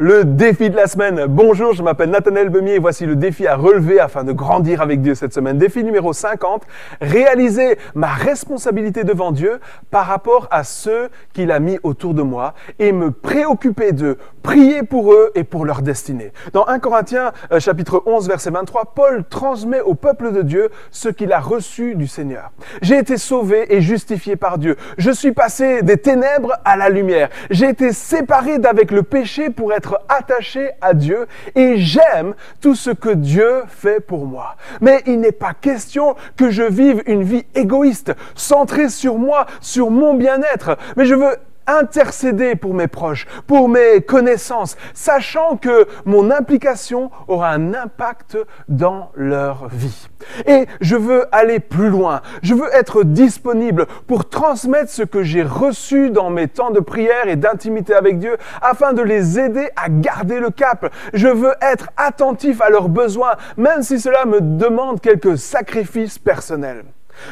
[0.00, 1.26] Le défi de la semaine.
[1.28, 5.00] Bonjour, je m'appelle Nathanaël Bemier et voici le défi à relever afin de grandir avec
[5.02, 5.56] Dieu cette semaine.
[5.56, 6.64] Défi numéro 50,
[7.00, 9.60] réaliser ma responsabilité devant Dieu
[9.92, 14.82] par rapport à ceux qu'il a mis autour de moi et me préoccuper de prier
[14.82, 16.32] pour eux et pour leur destinée.
[16.52, 21.08] Dans 1 Corinthiens euh, chapitre 11 verset 23, Paul transmet au peuple de Dieu ce
[21.08, 22.50] qu'il a reçu du Seigneur.
[22.82, 24.74] J'ai été sauvé et justifié par Dieu.
[24.98, 27.28] Je suis passé des ténèbres à la lumière.
[27.50, 32.90] J'ai été séparé d'avec le péché pour être attaché à Dieu et j'aime tout ce
[32.90, 34.56] que Dieu fait pour moi.
[34.80, 39.90] Mais il n'est pas question que je vive une vie égoïste, centrée sur moi, sur
[39.90, 41.36] mon bien-être, mais je veux
[41.66, 49.10] intercéder pour mes proches, pour mes connaissances, sachant que mon implication aura un impact dans
[49.14, 50.08] leur vie.
[50.46, 52.22] Et je veux aller plus loin.
[52.42, 57.28] Je veux être disponible pour transmettre ce que j'ai reçu dans mes temps de prière
[57.28, 60.92] et d'intimité avec Dieu afin de les aider à garder le cap.
[61.12, 66.84] Je veux être attentif à leurs besoins, même si cela me demande quelques sacrifices personnels.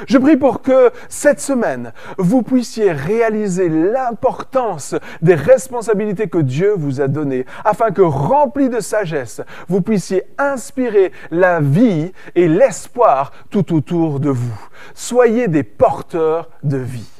[0.07, 7.01] Je prie pour que cette semaine, vous puissiez réaliser l'importance des responsabilités que Dieu vous
[7.01, 13.75] a données, afin que, remplis de sagesse, vous puissiez inspirer la vie et l'espoir tout
[13.75, 14.69] autour de vous.
[14.95, 17.11] Soyez des porteurs de vie.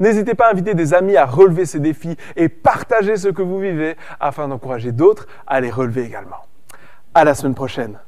[0.00, 3.60] N'hésitez pas à inviter des amis à relever ces défis et partager ce que vous
[3.60, 6.44] vivez afin d'encourager d'autres à les relever également.
[7.14, 7.98] À la semaine prochaine.